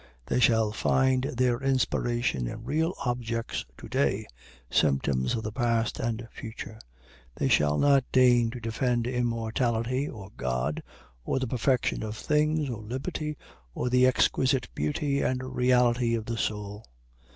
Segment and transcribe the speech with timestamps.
[0.25, 4.25] They shall find their inspiration in real objects to day,
[4.67, 6.79] symptoms of the past and future.
[7.35, 10.81] They shall not deign to defend immortality or God,
[11.23, 13.37] or the perfection of things, or liberty,
[13.75, 16.83] or the exquisite beauty and reality of the soul.